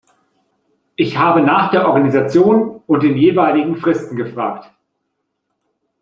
[0.95, 4.71] Ich habe nach der Organisation und den jeweiligen Fristen gefragt.